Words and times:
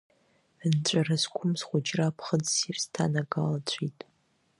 Нҵәара 0.71 1.15
зқәым 1.21 1.53
схәыҷра 1.59 2.05
аԥхыӡ 2.07 2.43
ссир 2.51 2.77
сҭанагалацәеит! 2.83 3.99